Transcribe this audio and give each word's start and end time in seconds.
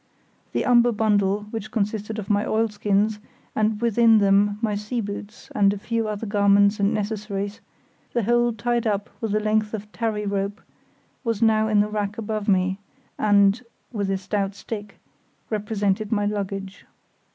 The 0.53 0.65
umber 0.65 0.91
bundle, 0.91 1.41
which 1.51 1.69
consisted 1.69 2.17
of 2.17 2.27
my 2.27 2.43
oilskins, 2.43 3.19
and 3.55 3.79
within 3.79 4.17
them 4.17 4.57
my 4.59 4.73
sea 4.73 4.99
boots 4.99 5.51
and 5.53 5.71
a 5.73 5.77
few 5.77 6.07
other 6.07 6.25
garments 6.25 6.79
and 6.79 6.91
necessaries, 6.91 7.61
the 8.13 8.23
whole 8.23 8.51
tied 8.51 8.87
up 8.87 9.11
with 9.21 9.35
a 9.35 9.39
length 9.39 9.75
of 9.75 9.91
tarry 9.91 10.25
rope, 10.25 10.59
was 11.23 11.43
now 11.43 11.67
in 11.67 11.81
the 11.81 11.87
rack 11.87 12.17
above 12.17 12.47
me, 12.47 12.79
and 13.19 13.61
(with 13.91 14.09
a 14.09 14.17
stout 14.17 14.55
stick) 14.55 14.97
represented 15.51 16.11
my 16.11 16.25
luggage. 16.25 16.87